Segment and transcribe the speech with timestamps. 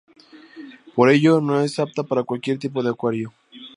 [0.95, 3.31] Por ello, no es apta para cualquier tipo de acuario.